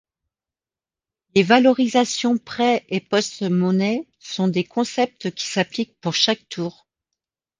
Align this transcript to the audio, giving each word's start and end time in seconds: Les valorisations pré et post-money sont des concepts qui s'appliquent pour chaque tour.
Les 1.35 1.43
valorisations 1.43 2.39
pré 2.39 2.83
et 2.89 3.01
post-money 3.01 4.07
sont 4.17 4.47
des 4.47 4.63
concepts 4.63 5.29
qui 5.29 5.45
s'appliquent 5.45 5.95
pour 6.01 6.15
chaque 6.15 6.49
tour. 6.49 6.87